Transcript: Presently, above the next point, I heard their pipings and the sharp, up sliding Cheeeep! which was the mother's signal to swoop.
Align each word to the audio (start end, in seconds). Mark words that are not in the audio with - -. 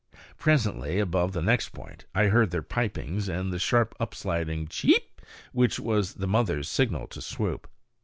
Presently, 0.39 0.97
above 0.97 1.31
the 1.31 1.43
next 1.43 1.73
point, 1.73 2.05
I 2.15 2.25
heard 2.25 2.49
their 2.49 2.63
pipings 2.63 3.29
and 3.29 3.53
the 3.53 3.59
sharp, 3.59 3.93
up 3.99 4.15
sliding 4.15 4.67
Cheeeep! 4.67 5.21
which 5.51 5.79
was 5.79 6.15
the 6.15 6.27
mother's 6.27 6.67
signal 6.67 7.05
to 7.09 7.21
swoop. 7.21 7.67